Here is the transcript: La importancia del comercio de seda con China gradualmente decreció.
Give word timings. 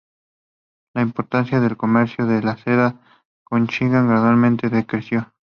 La 0.95 1.03
importancia 1.03 1.59
del 1.59 1.77
comercio 1.77 2.25
de 2.25 2.41
seda 2.63 2.99
con 3.47 3.67
China 3.67 4.01
gradualmente 4.01 4.67
decreció. 4.67 5.31